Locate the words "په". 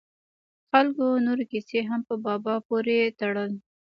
2.09-2.15